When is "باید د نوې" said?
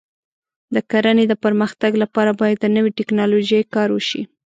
2.39-2.91